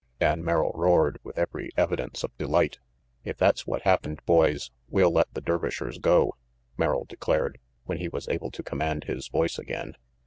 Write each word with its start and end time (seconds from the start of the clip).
Dan 0.19 0.43
Merrill 0.43 0.71
roared 0.73 1.19
with 1.23 1.37
every 1.37 1.69
evidence 1.77 2.23
of 2.23 2.35
delight. 2.35 2.79
"If 3.23 3.37
that's 3.37 3.67
what 3.67 3.83
happened, 3.83 4.25
boys, 4.25 4.71
we'll 4.89 5.11
let 5.11 5.31
the 5.35 5.41
54 5.41 5.57
RANGY 5.57 5.59
PETE 5.59 5.71
Dervishers 5.71 6.01
go," 6.01 6.33
Merrill 6.75 7.05
declared, 7.07 7.59
when 7.85 7.99
he 7.99 8.09
was 8.09 8.27
able 8.27 8.49
to 8.49 8.63
command 8.63 9.03
his 9.03 9.27
voice 9.27 9.59
again. 9.59 9.93